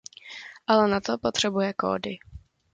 Ale 0.67 0.87
na 0.87 1.01
to 1.01 1.17
potřebuje 1.17 1.73
kódy. 1.73 2.17